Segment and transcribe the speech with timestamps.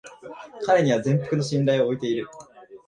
[0.65, 2.27] 彼には全幅の信頼を置いている